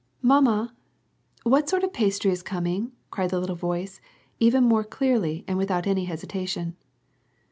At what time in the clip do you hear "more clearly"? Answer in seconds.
4.63-5.45